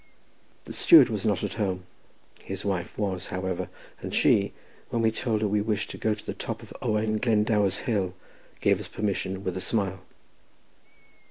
[0.63, 1.83] The steward was not at home;
[2.43, 3.69] his wife was, however,
[3.99, 4.51] and she,
[4.89, 8.15] when we told her we wished to go to the top of Owain Glendower's Hill,
[8.61, 9.99] gave us permission with a smile.